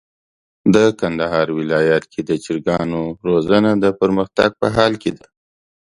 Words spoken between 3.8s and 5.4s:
د پرمختګ په حال کي ده.